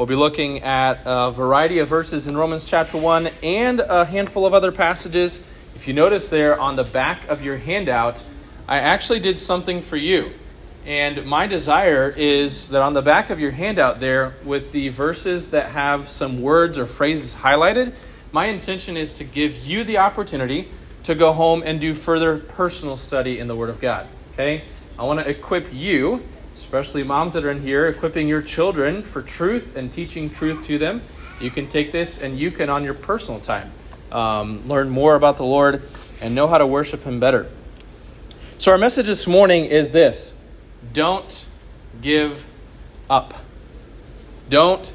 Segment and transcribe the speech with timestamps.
[0.00, 4.46] We'll be looking at a variety of verses in Romans chapter 1 and a handful
[4.46, 5.44] of other passages.
[5.74, 8.24] If you notice there on the back of your handout,
[8.66, 10.32] I actually did something for you.
[10.86, 15.50] And my desire is that on the back of your handout there, with the verses
[15.50, 17.92] that have some words or phrases highlighted,
[18.32, 20.70] my intention is to give you the opportunity
[21.02, 24.08] to go home and do further personal study in the Word of God.
[24.32, 24.64] Okay?
[24.98, 26.22] I want to equip you,
[26.60, 30.78] especially moms that are in here, equipping your children for truth and teaching truth to
[30.78, 31.02] them.
[31.40, 33.72] You can take this and you can, on your personal time,
[34.12, 35.82] um, learn more about the Lord
[36.20, 37.50] and know how to worship Him better.
[38.58, 40.34] So, our message this morning is this
[40.92, 41.46] don't
[42.02, 42.46] give
[43.08, 43.34] up.
[44.50, 44.92] Don't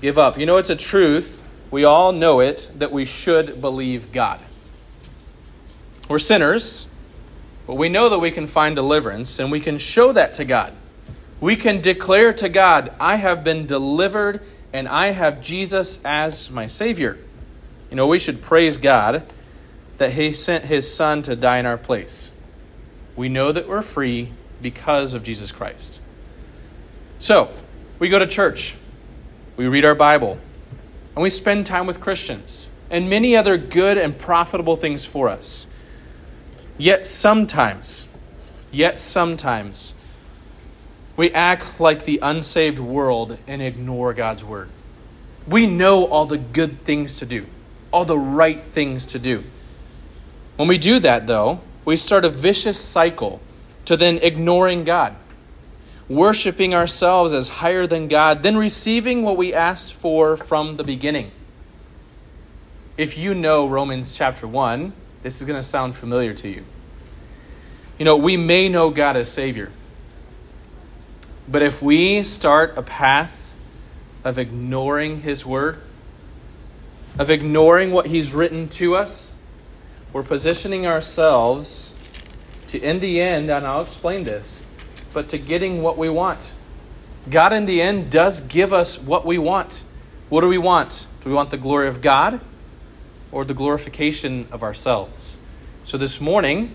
[0.00, 0.38] give up.
[0.38, 1.42] You know, it's a truth.
[1.70, 4.40] We all know it that we should believe God.
[6.08, 6.86] We're sinners,
[7.66, 10.74] but we know that we can find deliverance and we can show that to God.
[11.40, 14.42] We can declare to God, I have been delivered
[14.72, 17.18] and I have Jesus as my Savior.
[17.90, 19.22] You know, we should praise God
[19.98, 22.32] that He sent His Son to die in our place.
[23.16, 26.00] We know that we're free because of Jesus Christ.
[27.18, 27.50] So,
[27.98, 28.74] we go to church,
[29.56, 30.38] we read our Bible,
[31.14, 35.66] and we spend time with Christians, and many other good and profitable things for us.
[36.76, 38.06] Yet sometimes,
[38.70, 39.94] yet sometimes,
[41.18, 44.68] we act like the unsaved world and ignore God's word.
[45.48, 47.44] We know all the good things to do,
[47.90, 49.42] all the right things to do.
[50.54, 53.40] When we do that, though, we start a vicious cycle
[53.86, 55.16] to then ignoring God,
[56.08, 61.32] worshiping ourselves as higher than God, then receiving what we asked for from the beginning.
[62.96, 64.92] If you know Romans chapter 1,
[65.24, 66.64] this is going to sound familiar to you.
[67.98, 69.72] You know, we may know God as Savior,
[71.50, 73.54] but if we start a path
[74.22, 75.80] of ignoring His Word,
[77.18, 79.34] of ignoring what He's written to us,
[80.12, 81.94] we're positioning ourselves
[82.68, 84.64] to, in the end, and I'll explain this,
[85.12, 86.52] but to getting what we want.
[87.30, 89.84] God, in the end, does give us what we want.
[90.28, 91.06] What do we want?
[91.22, 92.40] Do we want the glory of God
[93.32, 95.38] or the glorification of ourselves?
[95.84, 96.74] So, this morning,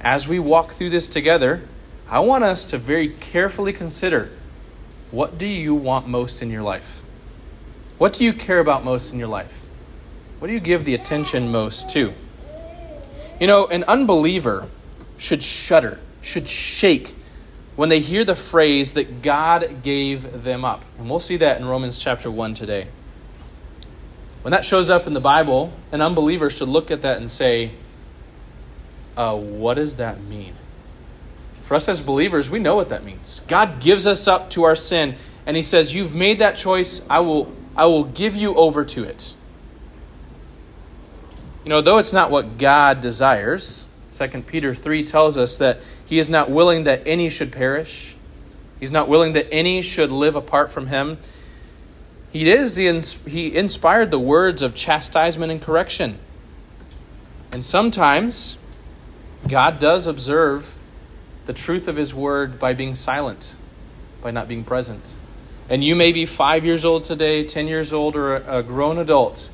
[0.00, 1.62] as we walk through this together,
[2.08, 4.30] I want us to very carefully consider
[5.10, 7.02] what do you want most in your life?
[7.98, 9.66] What do you care about most in your life?
[10.38, 12.12] What do you give the attention most to?
[13.40, 14.68] You know, an unbeliever
[15.16, 17.14] should shudder, should shake
[17.76, 20.84] when they hear the phrase that God gave them up.
[20.98, 22.88] And we'll see that in Romans chapter 1 today.
[24.42, 27.72] When that shows up in the Bible, an unbeliever should look at that and say,
[29.16, 30.54] uh, What does that mean?
[31.64, 33.40] For us as believers, we know what that means.
[33.48, 35.16] God gives us up to our sin,
[35.46, 39.04] and He says, You've made that choice, I will, I will give you over to
[39.04, 39.34] it.
[41.64, 46.18] You know, though it's not what God desires, 2 Peter 3 tells us that he
[46.18, 48.14] is not willing that any should perish.
[48.78, 51.16] He's not willing that any should live apart from him.
[52.30, 56.18] He is the, he inspired the words of chastisement and correction.
[57.50, 58.58] And sometimes
[59.48, 60.78] God does observe
[61.46, 63.56] the truth of his word by being silent,
[64.22, 65.14] by not being present.
[65.68, 69.50] And you may be 5 years old today, 10 years old or a grown adult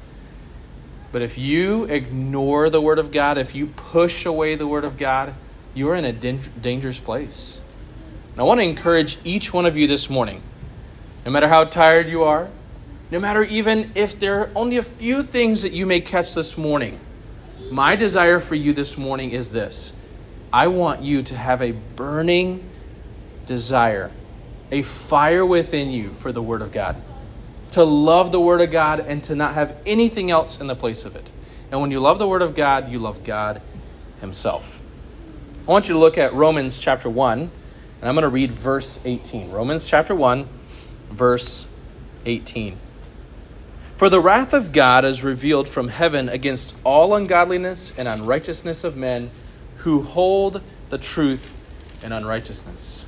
[1.12, 4.96] but if you ignore the Word of God, if you push away the Word of
[4.96, 5.34] God,
[5.74, 7.62] you are in a dangerous place.
[8.32, 10.42] And I want to encourage each one of you this morning,
[11.24, 12.48] no matter how tired you are,
[13.10, 16.56] no matter even if there are only a few things that you may catch this
[16.56, 17.00] morning,
[17.70, 19.92] my desire for you this morning is this
[20.52, 22.68] I want you to have a burning
[23.46, 24.10] desire,
[24.70, 26.96] a fire within you for the Word of God
[27.72, 31.04] to love the Word of God and to not have anything else in the place
[31.04, 31.30] of it.
[31.70, 33.62] And when you love the Word of God, you love God
[34.20, 34.82] Himself.
[35.66, 37.50] I want you to look at Romans chapter 1, and
[38.02, 39.52] I'm going to read verse 18.
[39.52, 40.48] Romans chapter 1,
[41.10, 41.68] verse
[42.26, 42.76] 18.
[43.96, 48.96] For the wrath of God is revealed from heaven against all ungodliness and unrighteousness of
[48.96, 49.30] men
[49.80, 51.52] who hold the truth
[52.02, 53.06] in unrighteousness.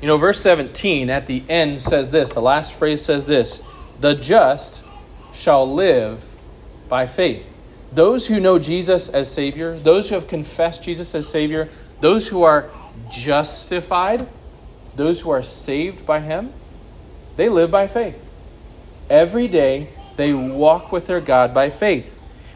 [0.00, 3.62] You know, verse 17 at the end says this the last phrase says this
[4.00, 4.84] the just
[5.32, 6.24] shall live
[6.88, 7.58] by faith.
[7.92, 11.68] Those who know Jesus as Savior, those who have confessed Jesus as Savior,
[12.00, 12.70] those who are
[13.10, 14.28] justified,
[14.96, 16.52] those who are saved by Him,
[17.36, 18.16] they live by faith.
[19.08, 22.06] Every day they walk with their God by faith.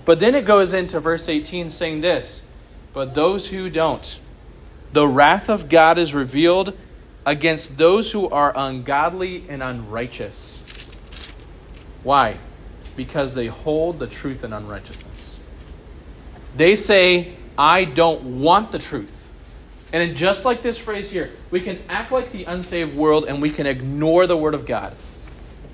[0.04, 2.46] But then it goes into verse 18 saying this
[2.94, 4.18] But those who don't,
[4.92, 6.78] the wrath of God is revealed
[7.26, 10.62] against those who are ungodly and unrighteous.
[12.04, 12.38] Why?
[12.96, 15.40] Because they hold the truth in unrighteousness.
[16.56, 19.28] They say, I don't want the truth.
[19.92, 23.50] And just like this phrase here, we can act like the unsaved world and we
[23.50, 24.94] can ignore the Word of God.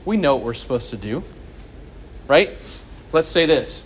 [0.06, 1.22] We know what we're supposed to do,
[2.26, 2.56] right?
[3.12, 3.84] Let's say this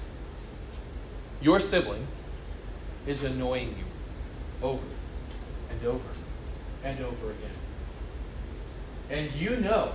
[1.41, 2.07] Your sibling
[3.07, 4.83] is annoying you over
[5.71, 6.09] and over
[6.83, 7.51] and over again.
[9.11, 9.93] And you know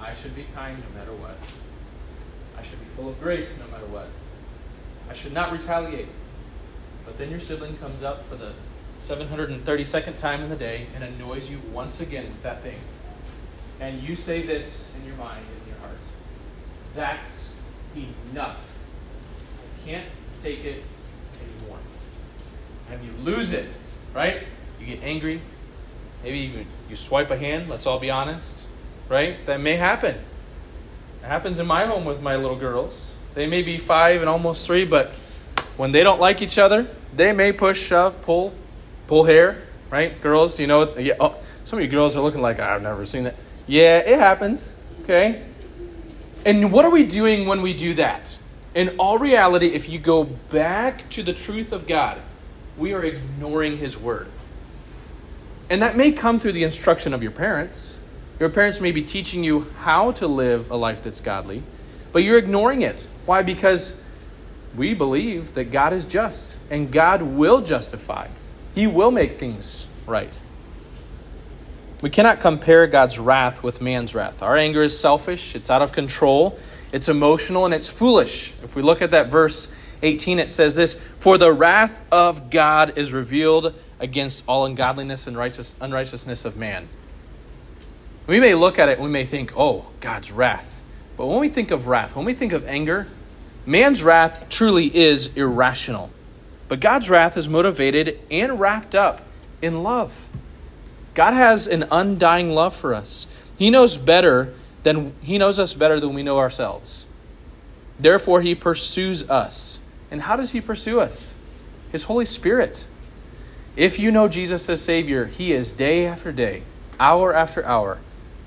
[0.00, 1.36] I should be kind no matter what.
[2.58, 4.08] I should be full of grace no matter what.
[5.08, 6.08] I should not retaliate.
[7.04, 8.52] But then your sibling comes up for the
[9.02, 12.78] 732nd time in the day and annoys you once again with that thing.
[13.80, 15.98] And you say this in your mind, in your heart
[16.94, 17.54] that's
[17.96, 18.76] enough.
[19.64, 20.06] I can't
[20.42, 20.82] take it.
[22.92, 23.68] And you lose it,
[24.12, 24.42] right?
[24.78, 25.40] You get angry.
[26.22, 28.68] Maybe even you swipe a hand, let's all be honest,
[29.08, 29.44] right?
[29.46, 30.16] That may happen.
[31.22, 33.16] It happens in my home with my little girls.
[33.34, 35.12] They may be five and almost three, but
[35.78, 36.86] when they don't like each other,
[37.16, 38.52] they may push, shove, pull,
[39.06, 40.20] pull hair, right?
[40.20, 41.02] Girls, you know, what?
[41.02, 43.36] yeah, oh, some of you girls are looking like, I've never seen that.
[43.66, 44.74] Yeah, it happens,
[45.04, 45.44] okay?
[46.44, 48.36] And what are we doing when we do that?
[48.74, 52.20] In all reality, if you go back to the truth of God,
[52.76, 54.28] we are ignoring His Word.
[55.70, 58.00] And that may come through the instruction of your parents.
[58.38, 61.62] Your parents may be teaching you how to live a life that's godly,
[62.12, 63.06] but you're ignoring it.
[63.24, 63.42] Why?
[63.42, 63.98] Because
[64.76, 68.28] we believe that God is just and God will justify,
[68.74, 70.36] He will make things right.
[72.00, 74.42] We cannot compare God's wrath with man's wrath.
[74.42, 76.58] Our anger is selfish, it's out of control,
[76.90, 78.52] it's emotional, and it's foolish.
[78.64, 79.72] If we look at that verse
[80.02, 85.36] 18, it says this For the wrath of God is revealed against all ungodliness and
[85.36, 86.88] righteous, unrighteousness of man.
[88.26, 90.82] We may look at it and we may think, oh, God's wrath.
[91.16, 93.08] But when we think of wrath, when we think of anger,
[93.66, 96.10] man's wrath truly is irrational.
[96.68, 99.22] But God's wrath is motivated and wrapped up
[99.60, 100.30] in love.
[101.14, 103.26] God has an undying love for us.
[103.58, 107.06] He knows better than he knows us better than we know ourselves.
[108.00, 109.80] Therefore he pursues us.
[110.12, 111.36] And how does he pursue us?
[111.90, 112.86] His Holy Spirit.
[113.74, 116.62] If you know Jesus as Savior, he is day after day,
[117.00, 117.98] hour after hour,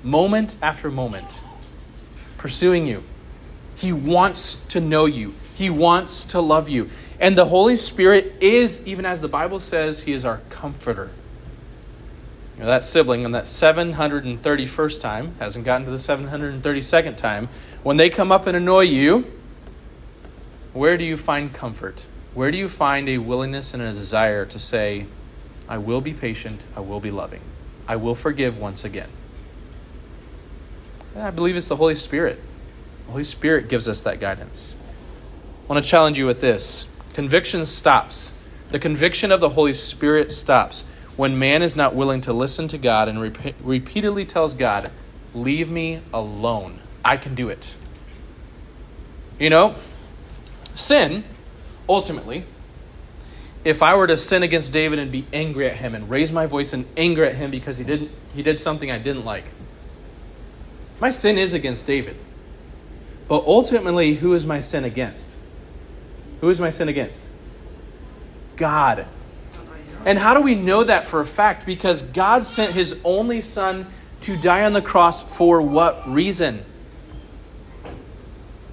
[0.02, 1.42] moment after moment
[2.38, 3.02] pursuing you.
[3.74, 5.34] He wants to know you.
[5.56, 6.90] He wants to love you.
[7.18, 11.10] And the Holy Spirit is, even as the Bible says, He is our comforter.
[12.54, 17.48] You know, that sibling on that 731st time hasn't gotten to the 732nd time.
[17.82, 19.26] When they come up and annoy you,
[20.76, 22.06] where do you find comfort?
[22.34, 25.06] Where do you find a willingness and a desire to say,
[25.66, 27.40] I will be patient, I will be loving,
[27.88, 29.08] I will forgive once again?
[31.16, 32.38] I believe it's the Holy Spirit.
[33.06, 34.76] The Holy Spirit gives us that guidance.
[35.64, 38.32] I want to challenge you with this conviction stops.
[38.68, 40.84] The conviction of the Holy Spirit stops
[41.16, 44.90] when man is not willing to listen to God and rep- repeatedly tells God,
[45.32, 46.80] Leave me alone.
[47.04, 47.76] I can do it.
[49.38, 49.74] You know,
[50.76, 51.24] sin,
[51.88, 52.44] ultimately,
[53.64, 56.46] if I were to sin against David and be angry at him and raise my
[56.46, 59.44] voice in anger at him because he didn't he did something I didn't like.
[61.00, 62.16] My sin is against David.
[63.28, 65.36] But ultimately, who is my sin against?
[66.40, 67.28] Who is my sin against?
[68.56, 69.06] God.
[70.04, 71.66] And how do we know that for a fact?
[71.66, 73.86] Because God sent his only son
[74.20, 76.64] to die on the cross for what reason?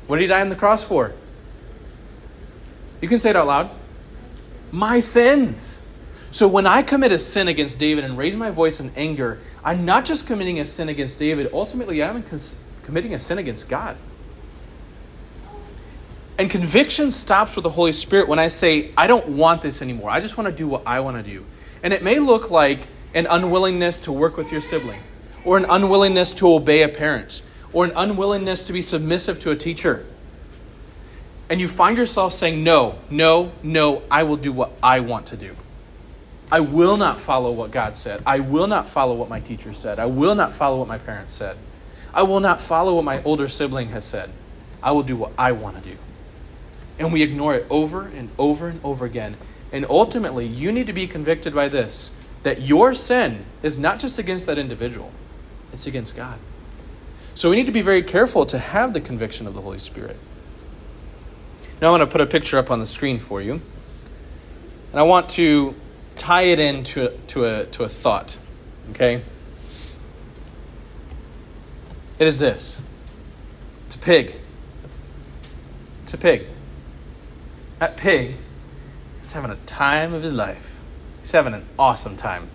[0.06, 1.14] What did he die on the cross for?
[3.04, 3.70] You can say it out loud.
[4.72, 5.82] My sins.
[6.32, 9.84] So when I commit a sin against David and raise my voice in anger, I'm
[9.84, 12.24] not just committing a sin against David, ultimately, I'm
[12.84, 13.98] committing a sin against God.
[16.38, 20.10] And conviction stops with the Holy Spirit when I say, I don't want this anymore.
[20.10, 21.44] I just want to do what I want to do.
[21.84, 25.02] And it may look like an unwillingness to work with your sibling,
[25.44, 27.42] or an unwillingness to obey a parent,
[27.74, 30.06] or an unwillingness to be submissive to a teacher.
[31.54, 35.38] And you find yourself saying, No, no, no, I will do what I want to
[35.38, 35.56] do.
[36.52, 38.24] I will not follow what God said.
[38.26, 40.00] I will not follow what my teacher said.
[40.00, 41.58] I will not follow what my parents said.
[42.14, 44.32] I will not follow what my older sibling has said.
[44.82, 45.98] I will do what I want to do
[47.00, 49.36] and we ignore it over and over and over again.
[49.72, 52.12] And ultimately, you need to be convicted by this
[52.44, 55.12] that your sin is not just against that individual,
[55.72, 56.38] it's against God.
[57.36, 60.18] So we need to be very careful to have the conviction of the Holy Spirit.
[61.84, 63.52] Now, I want to put a picture up on the screen for you.
[63.52, 63.62] And
[64.94, 65.76] I want to
[66.16, 68.38] tie it into to a, to a thought.
[68.92, 69.22] Okay?
[72.20, 72.82] It is this
[73.86, 74.34] it's a pig.
[76.04, 76.48] It's a pig.
[77.80, 78.38] That pig
[79.22, 80.86] is having a time of his life.
[81.20, 82.50] He's having an awesome time.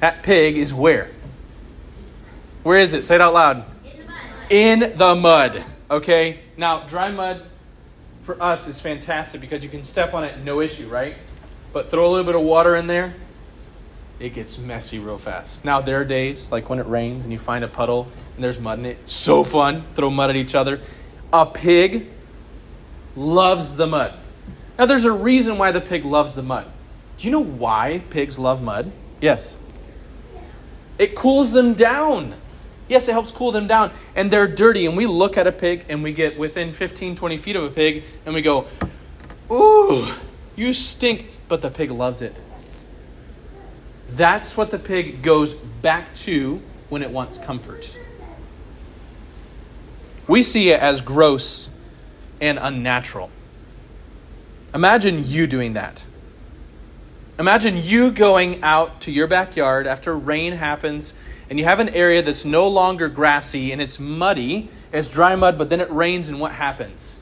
[0.00, 1.10] That pig is where?
[2.64, 3.02] Where is it?
[3.02, 3.64] Say it out loud.
[3.86, 4.50] In the mud.
[4.50, 5.64] In the mud.
[5.90, 6.38] Okay?
[6.58, 7.42] Now, dry mud
[8.26, 11.14] for us is fantastic because you can step on it no issue, right?
[11.72, 13.14] But throw a little bit of water in there,
[14.18, 15.64] it gets messy real fast.
[15.64, 18.58] Now, there are days like when it rains and you find a puddle and there's
[18.58, 18.98] mud in it.
[19.08, 19.84] So fun.
[19.94, 20.80] Throw mud at each other.
[21.32, 22.08] A pig
[23.14, 24.14] loves the mud.
[24.76, 26.66] Now, there's a reason why the pig loves the mud.
[27.18, 28.90] Do you know why pigs love mud?
[29.20, 29.56] Yes.
[30.98, 32.34] It cools them down.
[32.88, 33.90] Yes, it helps cool them down.
[34.14, 34.86] And they're dirty.
[34.86, 37.70] And we look at a pig and we get within 15, 20 feet of a
[37.70, 38.66] pig and we go,
[39.50, 40.06] Ooh,
[40.54, 41.38] you stink.
[41.48, 42.40] But the pig loves it.
[44.10, 47.96] That's what the pig goes back to when it wants comfort.
[50.28, 51.70] We see it as gross
[52.40, 53.30] and unnatural.
[54.74, 56.04] Imagine you doing that.
[57.38, 61.14] Imagine you going out to your backyard after rain happens
[61.48, 65.58] and you have an area that's no longer grassy and it's muddy, it's dry mud,
[65.58, 67.20] but then it rains and what happens?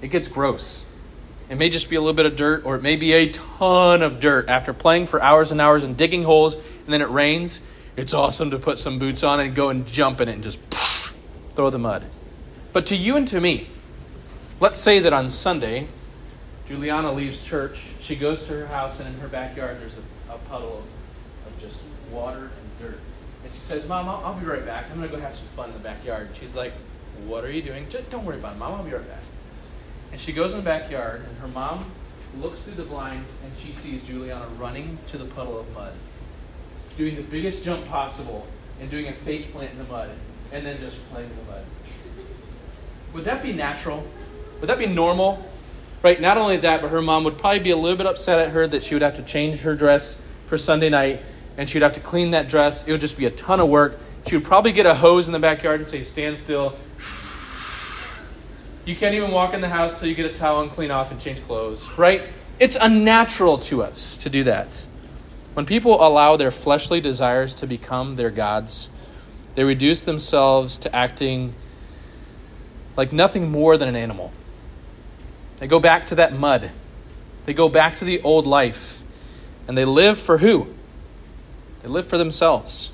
[0.00, 0.84] It gets gross.
[1.48, 4.02] It may just be a little bit of dirt or it may be a ton
[4.02, 7.62] of dirt after playing for hours and hours and digging holes and then it rains.
[7.96, 10.60] It's awesome to put some boots on and go and jump in it and just
[11.54, 12.04] throw the mud.
[12.72, 13.68] But to you and to me,
[14.60, 15.88] let's say that on Sunday,
[16.68, 17.82] Juliana leaves church.
[18.00, 20.84] She goes to her house, and in her backyard, there's a, a puddle of,
[22.12, 23.00] water and dirt.
[23.44, 24.86] And she says, Mom, I'll, I'll be right back.
[24.90, 26.28] I'm going to go have some fun in the backyard.
[26.28, 26.72] And she's like,
[27.26, 27.88] What are you doing?
[27.88, 28.74] Just don't worry about it, Mom.
[28.74, 29.22] I'll be right back.
[30.12, 31.90] And she goes in the backyard, and her mom
[32.38, 35.94] looks through the blinds, and she sees Juliana running to the puddle of mud,
[36.96, 38.46] doing the biggest jump possible,
[38.80, 40.14] and doing a face plant in the mud,
[40.52, 41.64] and then just playing in the mud.
[43.14, 44.06] Would that be natural?
[44.60, 45.46] Would that be normal?
[46.02, 46.20] Right?
[46.20, 48.66] Not only that, but her mom would probably be a little bit upset at her
[48.66, 51.22] that she would have to change her dress for Sunday night
[51.56, 52.86] and she would have to clean that dress.
[52.86, 53.98] It would just be a ton of work.
[54.26, 56.74] She would probably get a hose in the backyard and say, Stand still.
[58.84, 61.12] You can't even walk in the house till you get a towel and clean off
[61.12, 62.24] and change clothes, right?
[62.58, 64.86] It's unnatural to us to do that.
[65.54, 68.88] When people allow their fleshly desires to become their gods,
[69.54, 71.54] they reduce themselves to acting
[72.96, 74.32] like nothing more than an animal.
[75.56, 76.70] They go back to that mud.
[77.44, 79.02] They go back to the old life.
[79.68, 80.74] And they live for who?
[81.82, 82.92] They live for themselves.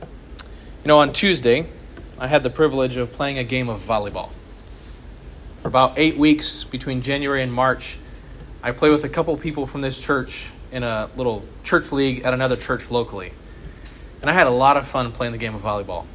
[0.00, 1.66] You know, on Tuesday,
[2.18, 4.30] I had the privilege of playing a game of volleyball.
[5.60, 7.98] For about eight weeks between January and March,
[8.62, 12.32] I played with a couple people from this church in a little church league at
[12.32, 13.32] another church locally.
[14.22, 16.06] And I had a lot of fun playing the game of volleyball.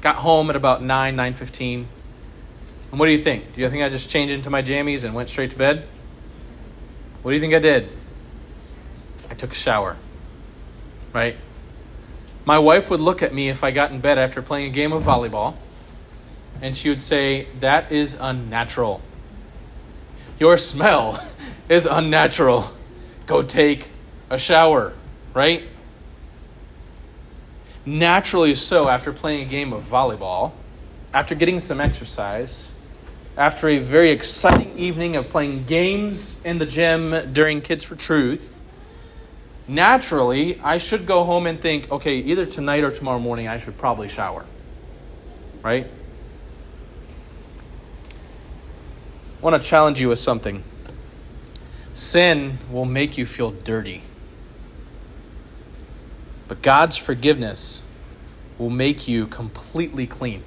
[0.00, 1.86] Got home at about 9, 9.15.
[2.90, 3.54] And what do you think?
[3.54, 5.86] Do you think I just changed into my jammies and went straight to bed?
[7.22, 7.88] What do you think I did?
[9.30, 9.96] I took a shower.
[11.12, 11.36] Right?
[12.44, 14.92] My wife would look at me if I got in bed after playing a game
[14.92, 15.54] of volleyball,
[16.60, 19.00] and she would say, That is unnatural.
[20.38, 21.24] Your smell
[21.68, 22.72] is unnatural.
[23.26, 23.90] Go take
[24.28, 24.94] a shower,
[25.34, 25.64] right?
[27.84, 30.52] Naturally so, after playing a game of volleyball,
[31.12, 32.72] after getting some exercise,
[33.36, 38.51] after a very exciting evening of playing games in the gym during Kids for Truth,
[39.68, 43.78] naturally, I should go home and think, okay, either tonight or tomorrow morning, I should
[43.78, 44.44] probably shower.
[45.62, 45.86] Right?
[49.38, 50.62] I want to challenge you with something.
[51.94, 54.02] Sin will make you feel dirty.
[56.48, 57.82] But God's forgiveness
[58.58, 60.42] will make you completely clean.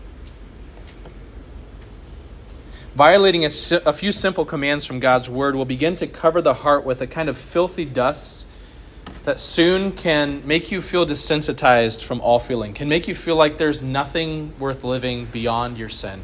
[2.95, 3.49] Violating a,
[3.85, 7.07] a, few simple commands from God's word will begin to cover the heart with a
[7.07, 8.47] kind of filthy dust
[9.25, 13.57] that soon can make you feel desensitized from all feeling, can make you feel like
[13.57, 16.23] there's nothing worth living beyond your sin.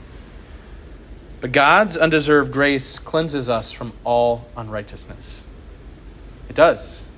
[1.41, 5.43] But God's undeserved grace cleanses us from all unrighteousness.
[6.47, 7.09] It does.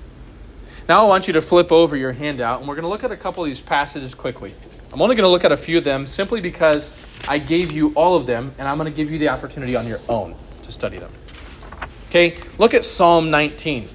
[0.88, 3.12] Now I want you to flip over your handout, and we're going to look at
[3.12, 4.54] a couple of these passages quickly.
[4.90, 6.98] I'm only going to look at a few of them simply because
[7.28, 9.86] I gave you all of them, and I'm going to give you the opportunity on
[9.86, 11.12] your own to study them.
[12.08, 13.88] Okay, look at Psalm 19.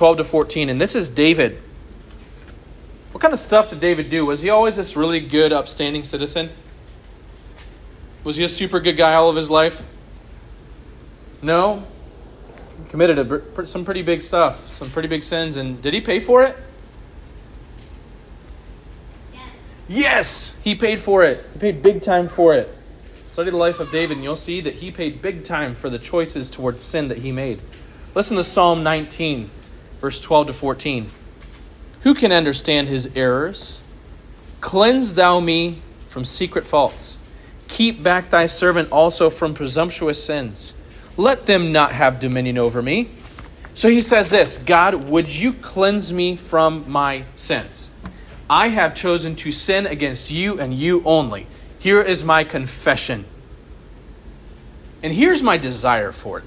[0.00, 0.70] 12 to 14.
[0.70, 1.60] And this is David.
[3.12, 4.24] What kind of stuff did David do?
[4.24, 6.48] Was he always this really good, upstanding citizen?
[8.24, 9.84] Was he a super good guy all of his life?
[11.42, 11.84] No?
[12.88, 16.44] committed a, some pretty big stuff, some pretty big sins, and did he pay for
[16.44, 16.56] it?
[19.34, 19.48] Yes.
[19.86, 21.44] Yes, he paid for it.
[21.52, 22.74] He paid big time for it.
[23.26, 25.98] Study the life of David, and you'll see that he paid big time for the
[25.98, 27.60] choices towards sin that he made.
[28.14, 29.50] Listen to Psalm 19,
[30.00, 31.10] verse 12 to 14.
[32.02, 33.82] Who can understand his errors?
[34.60, 37.18] Cleanse thou me from secret faults.
[37.68, 40.74] Keep back thy servant also from presumptuous sins.
[41.16, 43.10] Let them not have dominion over me.
[43.74, 47.90] So he says this God, would you cleanse me from my sins?
[48.48, 51.46] I have chosen to sin against you and you only.
[51.78, 53.24] Here is my confession.
[55.02, 56.44] And here's my desire for it.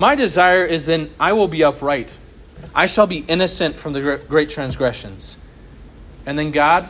[0.00, 2.10] My desire is then I will be upright.
[2.74, 5.38] I shall be innocent from the great transgressions.
[6.24, 6.88] And then, God,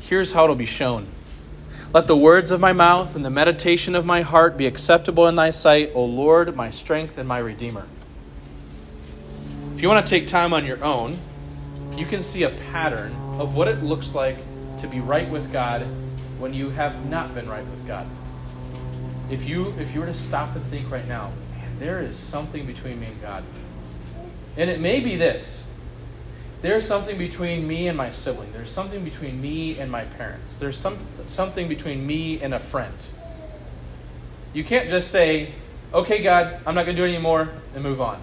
[0.00, 1.08] here's how it'll be shown.
[1.92, 5.36] Let the words of my mouth and the meditation of my heart be acceptable in
[5.36, 7.86] thy sight, O Lord, my strength and my redeemer.
[9.74, 11.18] If you want to take time on your own,
[11.96, 14.36] you can see a pattern of what it looks like
[14.78, 15.82] to be right with God
[16.38, 18.06] when you have not been right with God.
[19.30, 21.32] If you if you were to stop and think right now,
[21.78, 23.44] there is something between me and God.
[24.56, 25.66] And it may be this.
[26.60, 28.52] There's something between me and my sibling.
[28.52, 30.56] There's something between me and my parents.
[30.56, 32.96] There's some, something between me and a friend.
[34.52, 35.54] You can't just say,
[35.94, 38.20] okay, God, I'm not going to do it anymore, and move on.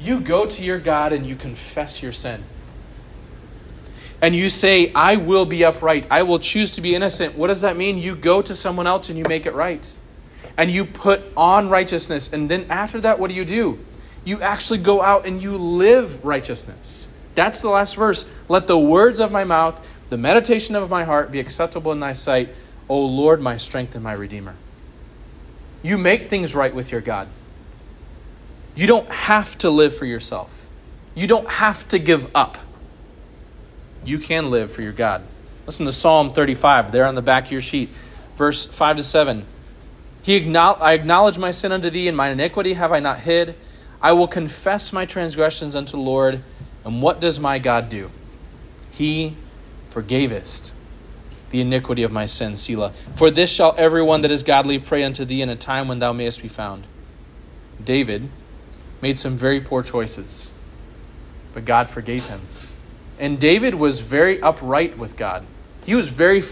[0.00, 2.44] You go to your God and you confess your sin.
[4.20, 6.06] And you say, I will be upright.
[6.10, 7.36] I will choose to be innocent.
[7.36, 7.98] What does that mean?
[7.98, 9.98] You go to someone else and you make it right.
[10.56, 12.32] And you put on righteousness.
[12.32, 13.78] And then after that, what do you do?
[14.24, 17.08] you actually go out and you live righteousness.
[17.34, 18.26] That's the last verse.
[18.48, 22.12] Let the words of my mouth, the meditation of my heart be acceptable in thy
[22.12, 22.50] sight,
[22.88, 24.54] O Lord, my strength and my redeemer.
[25.82, 27.28] You make things right with your God.
[28.74, 30.70] You don't have to live for yourself.
[31.14, 32.58] You don't have to give up.
[34.04, 35.22] You can live for your God.
[35.66, 37.90] Listen to Psalm 35, there on the back of your sheet,
[38.36, 39.46] verse 5 to 7.
[40.22, 43.56] He I acknowledge my sin unto thee, and my iniquity have I not hid.
[44.00, 46.42] I will confess my transgressions unto the Lord.
[46.84, 48.10] And what does my God do?
[48.90, 49.36] He
[49.90, 50.74] forgavest
[51.50, 52.92] the iniquity of my sin, Selah.
[53.14, 56.12] For this shall everyone that is godly pray unto thee in a time when thou
[56.12, 56.86] mayest be found.
[57.84, 58.28] David
[59.00, 60.52] made some very poor choices,
[61.52, 62.40] but God forgave him.
[63.18, 65.44] And David was very upright with God.
[65.84, 66.42] He was very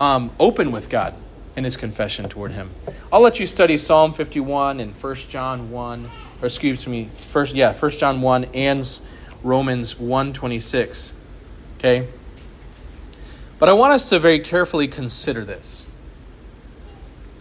[0.00, 1.14] um, open with God
[1.56, 2.70] in his confession toward him.
[3.10, 6.10] I'll let you study Psalm 51 and 1 John 1
[6.42, 9.00] or excuse me, first yeah, First John 1 and
[9.42, 11.12] Romans 1:26.
[11.78, 12.08] Okay?
[13.58, 15.86] But I want us to very carefully consider this.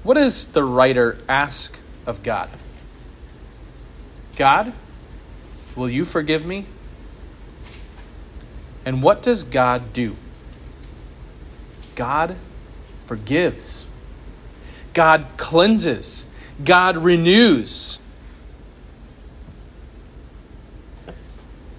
[0.04, 2.50] What does the writer ask of God?
[4.36, 4.74] God,
[5.76, 6.68] will you forgive me?
[8.86, 10.16] And what does God do?
[11.96, 12.36] God
[13.08, 13.86] forgives.
[14.96, 16.26] God cleanses.
[16.64, 18.00] God renews.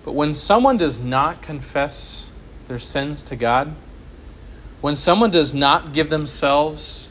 [0.05, 2.31] But when someone does not confess
[2.69, 3.75] their sins to God,
[4.81, 7.09] when someone does not give themselves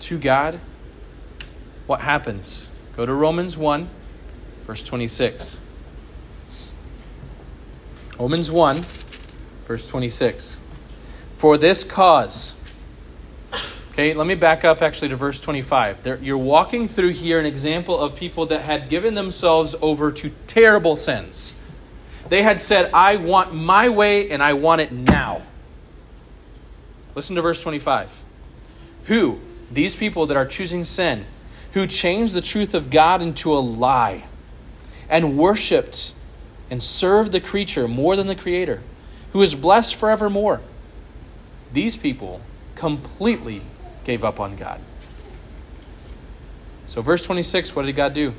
[0.00, 0.58] to God,
[1.86, 2.70] what happens?
[2.96, 3.90] Go to Romans 1,
[4.62, 5.58] verse 26.
[8.18, 8.86] Romans 1,
[9.66, 10.56] verse 26.
[11.36, 12.54] For this cause,
[13.94, 16.02] okay, let me back up actually to verse 25.
[16.02, 20.30] There, you're walking through here an example of people that had given themselves over to
[20.46, 21.54] terrible sins
[22.28, 25.42] they had said, I want my way and I want it now.
[27.14, 28.24] Listen to verse 25.
[29.04, 31.26] Who, these people that are choosing sin,
[31.72, 34.26] who changed the truth of God into a lie
[35.08, 36.14] and worshiped
[36.70, 38.82] and served the creature more than the Creator,
[39.32, 40.60] who is blessed forevermore.
[41.72, 42.40] These people
[42.74, 43.62] completely
[44.04, 44.80] gave up on God.
[46.86, 48.34] So, verse 26, what did God do?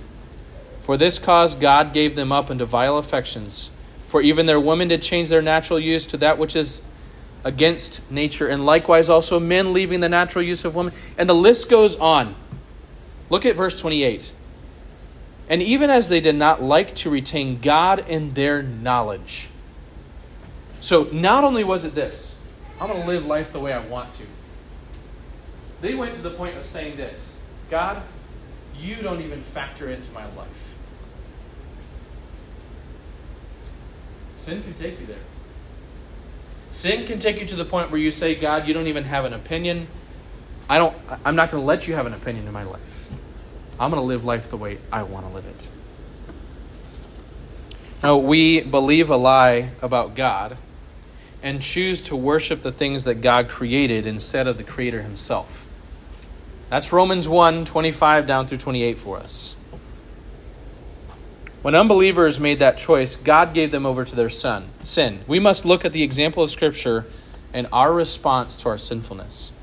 [0.81, 3.71] For this cause God gave them up into vile affections
[4.15, 6.81] for even their women did change their natural use to that which is
[7.43, 10.93] against nature, and likewise also men leaving the natural use of women.
[11.17, 12.33] And the list goes on.
[13.29, 14.33] Look at verse 28.
[15.49, 19.49] And even as they did not like to retain God in their knowledge.
[20.79, 22.37] So not only was it this,
[22.79, 24.23] I'm going to live life the way I want to.
[25.81, 27.37] They went to the point of saying this
[27.69, 28.01] God,
[28.79, 30.75] you don't even factor into my life.
[34.37, 35.17] Sin can take you there.
[36.71, 39.25] Sin can take you to the point where you say, God, you don't even have
[39.25, 39.87] an opinion.
[40.69, 43.07] I don't I'm not going to let you have an opinion in my life.
[43.79, 45.69] I'm going to live life the way I want to live it.
[48.01, 50.57] Now, we believe a lie about God
[51.45, 55.67] and choose to worship the things that God created instead of the Creator Himself.
[56.71, 59.55] That's Romans 1 25 down through 28 for us.
[61.61, 65.23] When unbelievers made that choice, God gave them over to their son, sin.
[65.27, 67.05] We must look at the example of Scripture
[67.53, 69.53] and our response to our sinfulness.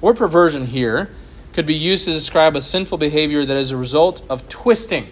[0.00, 1.10] Word perversion here
[1.52, 5.10] could be used to describe a sinful behavior that is a result of twisting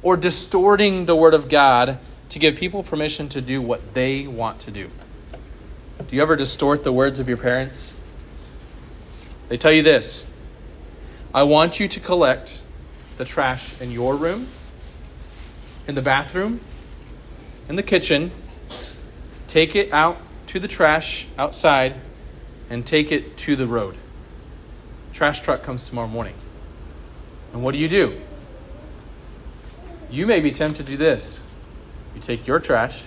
[0.00, 4.60] or distorting the Word of God to give people permission to do what they want
[4.60, 4.88] to do.
[6.08, 8.00] Do you ever distort the words of your parents?
[9.48, 10.26] They tell you this
[11.34, 12.62] I want you to collect
[13.18, 14.48] the trash in your room,
[15.86, 16.60] in the bathroom,
[17.68, 18.30] in the kitchen,
[19.48, 21.96] take it out to the trash outside,
[22.70, 23.96] and take it to the road.
[25.12, 26.34] Trash truck comes tomorrow morning.
[27.52, 28.18] And what do you do?
[30.10, 31.42] You may be tempted to do this.
[32.14, 33.02] You take your trash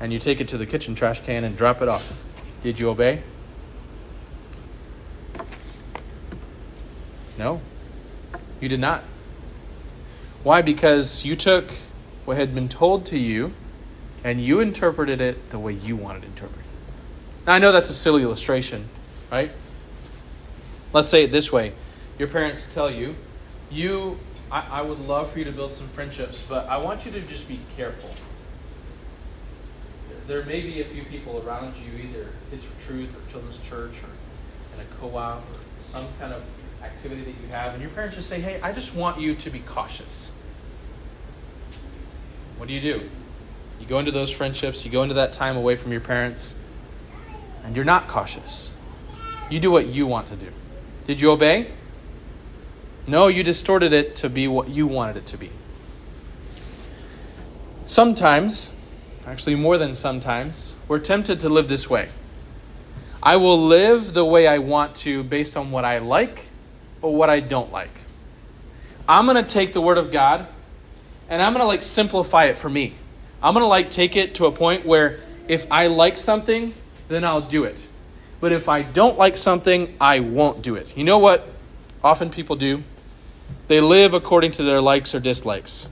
[0.00, 2.22] and you take it to the kitchen trash can and drop it off.
[2.62, 3.22] Did you obey?
[7.38, 7.60] No,
[8.60, 9.04] you did not.
[10.42, 10.62] Why?
[10.62, 11.70] Because you took
[12.24, 13.52] what had been told to you
[14.24, 17.46] and you interpreted it the way you wanted to interpret it.
[17.46, 18.88] Now, I know that's a silly illustration,
[19.30, 19.50] right?
[20.92, 21.72] Let's say it this way
[22.18, 23.14] Your parents tell you,
[23.70, 24.18] you,
[24.50, 27.20] I, I would love for you to build some friendships, but I want you to
[27.22, 28.10] just be careful.
[30.30, 33.94] There may be a few people around you, either Kids for Truth or Children's Church
[33.94, 36.44] or in a co op or some kind of
[36.84, 39.50] activity that you have, and your parents just say, Hey, I just want you to
[39.50, 40.30] be cautious.
[42.58, 43.10] What do you do?
[43.80, 46.56] You go into those friendships, you go into that time away from your parents,
[47.64, 48.72] and you're not cautious.
[49.50, 50.52] You do what you want to do.
[51.08, 51.72] Did you obey?
[53.08, 55.50] No, you distorted it to be what you wanted it to be.
[57.84, 58.74] Sometimes,
[59.30, 62.08] actually more than sometimes, we're tempted to live this way.
[63.22, 66.50] I will live the way I want to based on what I like
[67.00, 67.92] or what I don't like.
[69.08, 70.48] I'm going to take the word of God
[71.28, 72.94] and I'm going to like simplify it for me.
[73.40, 76.74] I'm going to like take it to a point where if I like something,
[77.06, 77.86] then I'll do it.
[78.40, 80.96] But if I don't like something, I won't do it.
[80.96, 81.46] You know what
[82.02, 82.82] often people do?
[83.68, 85.88] They live according to their likes or dislikes.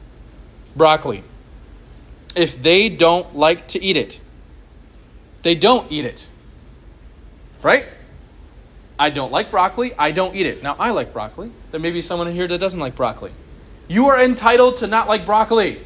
[0.74, 1.22] Broccoli.
[2.38, 4.20] If they don't like to eat it,
[5.42, 6.29] they don't eat it.
[7.62, 7.88] Right?
[8.96, 9.92] I don't like broccoli.
[9.98, 10.62] I don't eat it.
[10.62, 11.51] Now, I like broccoli.
[11.72, 13.33] There may be someone in here that doesn't like broccoli.
[13.88, 15.85] You are entitled to not like broccoli.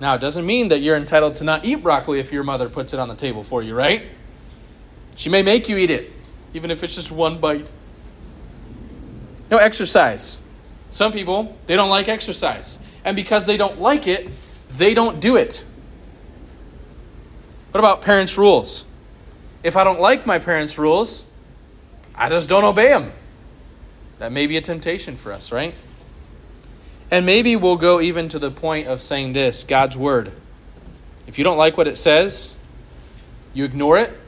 [0.00, 2.94] Now, it doesn't mean that you're entitled to not eat broccoli if your mother puts
[2.94, 4.04] it on the table for you, right?
[5.14, 6.10] She may make you eat it,
[6.54, 7.70] even if it's just one bite.
[9.50, 10.40] No exercise.
[10.88, 12.78] Some people, they don't like exercise.
[13.04, 14.30] And because they don't like it,
[14.76, 15.64] they don't do it.
[17.70, 18.84] What about parents' rules?
[19.62, 21.24] If I don't like my parents' rules,
[22.14, 23.12] I just don't obey them.
[24.18, 25.74] That may be a temptation for us, right?
[27.10, 30.32] And maybe we'll go even to the point of saying this God's word.
[31.26, 32.54] If you don't like what it says,
[33.54, 34.18] you ignore it,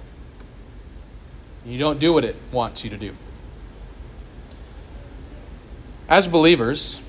[1.64, 3.14] you don't do what it wants you to do.
[6.08, 7.00] As believers,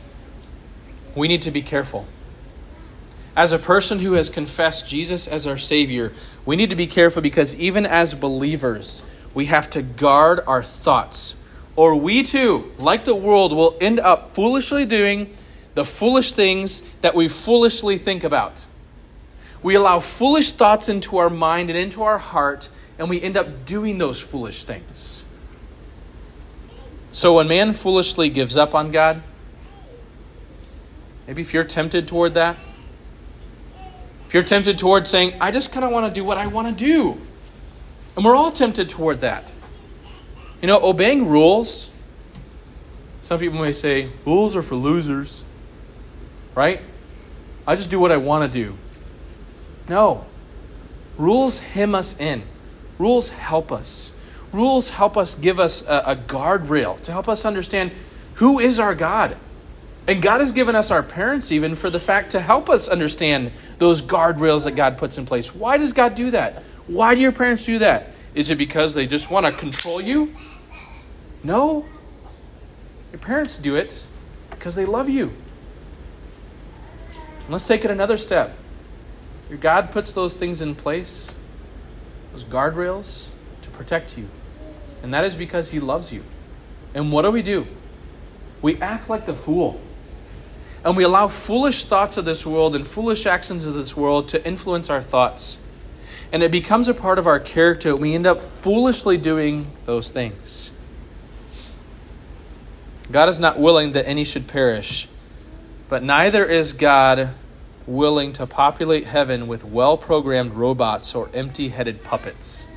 [1.13, 2.05] we need to be careful.
[3.35, 6.13] As a person who has confessed Jesus as our Savior,
[6.45, 11.35] we need to be careful because even as believers, we have to guard our thoughts.
[11.75, 15.35] Or we too, like the world, will end up foolishly doing
[15.73, 18.65] the foolish things that we foolishly think about.
[19.61, 23.65] We allow foolish thoughts into our mind and into our heart, and we end up
[23.65, 25.25] doing those foolish things.
[27.11, 29.21] So when man foolishly gives up on God,
[31.27, 32.55] maybe if you're tempted toward that,
[34.27, 36.77] if you're tempted toward saying, I just kind of want to do what I want
[36.77, 37.19] to do,
[38.15, 39.51] and we're all tempted toward that.
[40.61, 41.89] You know, obeying rules,
[43.21, 45.43] some people may say, rules are for losers
[46.55, 46.81] right?
[47.67, 48.77] I just do what I want to do.
[49.87, 50.25] No.
[51.17, 52.43] Rules hem us in.
[52.97, 54.13] Rules help us.
[54.51, 57.91] Rules help us give us a, a guardrail to help us understand
[58.35, 59.37] who is our God.
[60.07, 63.51] And God has given us our parents even for the fact to help us understand
[63.79, 65.53] those guardrails that God puts in place.
[65.53, 66.61] Why does God do that?
[66.87, 68.11] Why do your parents do that?
[68.35, 70.35] Is it because they just want to control you?
[71.43, 71.85] No.
[73.11, 74.05] Your parents do it
[74.51, 75.33] because they love you.
[77.43, 78.55] And let's take it another step.
[79.49, 81.35] Your God puts those things in place,
[82.31, 83.29] those guardrails,
[83.63, 84.27] to protect you.
[85.01, 86.23] And that is because He loves you.
[86.93, 87.67] And what do we do?
[88.65, 89.79] we act like the fool.
[90.85, 94.47] And we allow foolish thoughts of this world and foolish actions of this world to
[94.47, 95.57] influence our thoughts.
[96.31, 97.95] And it becomes a part of our character.
[97.95, 100.71] We end up foolishly doing those things.
[103.11, 105.07] God is not willing that any should perish,
[105.89, 107.31] but neither is God
[107.87, 112.67] willing to populate heaven with well programmed robots or empty headed puppets.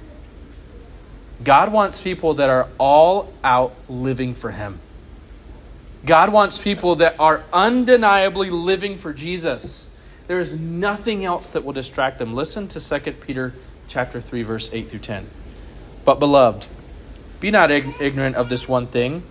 [1.44, 4.80] God wants people that are all out living for Him.
[6.08, 9.90] God wants people that are undeniably living for Jesus.
[10.26, 12.32] There is nothing else that will distract them.
[12.32, 13.52] Listen to 2 Peter
[13.88, 15.28] chapter 3 verse 8 through 10.
[16.06, 16.66] But beloved,
[17.40, 19.22] be not ignorant of this one thing,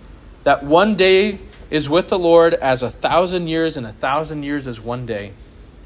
[0.44, 4.68] that one day is with the Lord as a thousand years and a thousand years
[4.68, 5.32] as one day.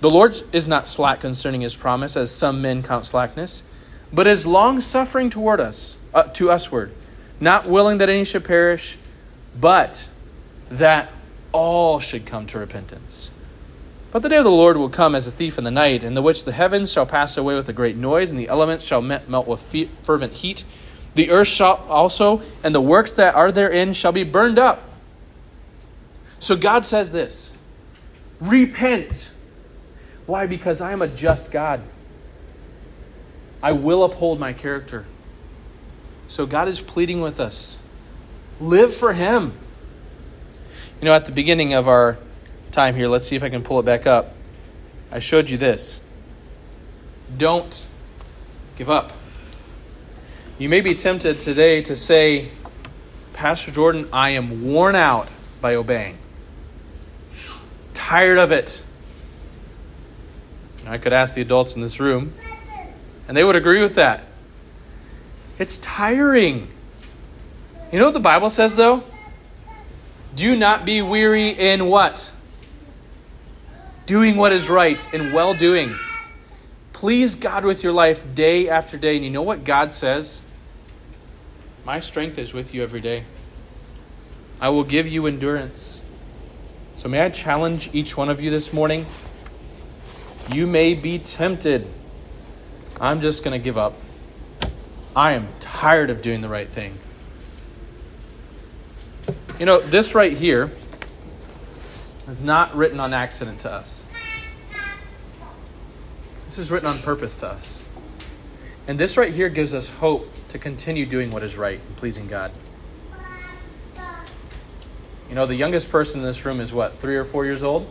[0.02, 3.62] The Lord is not slack concerning his promise as some men count slackness,
[4.12, 6.92] but is long suffering toward us, uh, to usward,
[7.40, 8.98] not willing that any should perish,
[9.58, 10.10] but
[10.78, 11.10] that
[11.52, 13.30] all should come to repentance.
[14.10, 16.14] But the day of the Lord will come as a thief in the night, in
[16.14, 19.00] the which the heavens shall pass away with a great noise, and the elements shall
[19.00, 19.62] melt with
[20.02, 20.64] fervent heat.
[21.14, 24.82] The earth shall also, and the works that are therein shall be burned up.
[26.38, 27.52] So God says this
[28.40, 29.30] Repent.
[30.26, 30.46] Why?
[30.46, 31.82] Because I am a just God.
[33.62, 35.04] I will uphold my character.
[36.28, 37.78] So God is pleading with us
[38.60, 39.52] live for Him.
[41.02, 42.16] You know, at the beginning of our
[42.70, 44.36] time here, let's see if I can pull it back up.
[45.10, 46.00] I showed you this.
[47.36, 47.88] Don't
[48.76, 49.10] give up.
[50.58, 52.50] You may be tempted today to say,
[53.32, 55.26] Pastor Jordan, I am worn out
[55.60, 56.18] by obeying.
[57.94, 58.84] Tired of it.
[60.86, 62.32] I could ask the adults in this room,
[63.26, 64.22] and they would agree with that.
[65.58, 66.68] It's tiring.
[67.90, 69.02] You know what the Bible says, though?
[70.34, 72.32] Do not be weary in what?
[74.06, 75.90] Doing what is right, in well doing.
[76.92, 79.16] Please God with your life day after day.
[79.16, 80.44] And you know what God says?
[81.84, 83.24] My strength is with you every day.
[84.60, 86.02] I will give you endurance.
[86.94, 89.06] So, may I challenge each one of you this morning?
[90.52, 91.88] You may be tempted.
[93.00, 93.94] I'm just going to give up.
[95.16, 96.96] I am tired of doing the right thing.
[99.58, 100.70] You know, this right here
[102.26, 104.04] is not written on accident to us.
[106.46, 107.82] This is written on purpose to us.
[108.88, 112.26] And this right here gives us hope to continue doing what is right and pleasing
[112.26, 112.50] God.
[115.28, 117.88] You know, the youngest person in this room is what, three or four years old?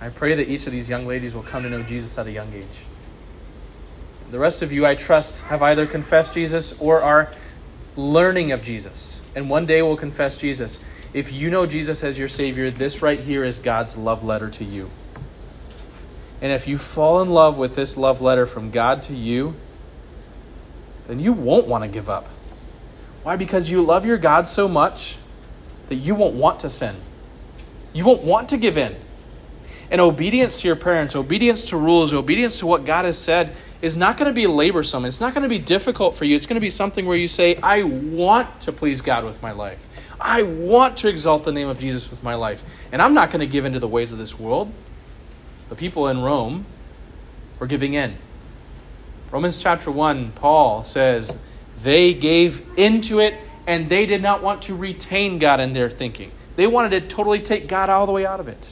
[0.00, 2.32] I pray that each of these young ladies will come to know Jesus at a
[2.32, 2.66] young age.
[4.30, 7.32] The rest of you, I trust, have either confessed Jesus or are
[7.96, 10.80] learning of Jesus and one day will confess Jesus.
[11.12, 14.64] If you know Jesus as your Savior, this right here is God's love letter to
[14.64, 14.90] you.
[16.40, 19.54] And if you fall in love with this love letter from God to you,
[21.06, 22.28] then you won't want to give up.
[23.22, 23.36] Why?
[23.36, 25.16] Because you love your God so much
[25.88, 26.96] that you won't want to sin.
[27.92, 28.96] You won't want to give in.
[29.90, 33.98] And obedience to your parents, obedience to rules, obedience to what God has said is
[33.98, 35.06] not going to be laborsome.
[35.06, 36.34] It's not going to be difficult for you.
[36.34, 39.52] It's going to be something where you say, I want to please God with my
[39.52, 40.10] life.
[40.18, 42.64] I want to exalt the name of Jesus with my life.
[42.92, 44.72] And I'm not going to give in to the ways of this world.
[45.68, 46.64] The people in Rome
[47.58, 48.16] were giving in.
[49.30, 51.38] Romans chapter 1, Paul says,
[51.82, 53.34] they gave into it
[53.66, 56.30] and they did not want to retain God in their thinking.
[56.56, 58.66] They wanted to totally take God all the way out of it.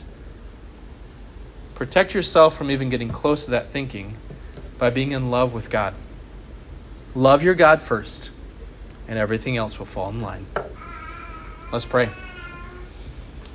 [1.74, 4.16] Protect yourself from even getting close to that thinking
[4.82, 5.94] by being in love with God.
[7.14, 8.32] Love your God first,
[9.06, 10.44] and everything else will fall in line.
[11.70, 12.10] Let's pray.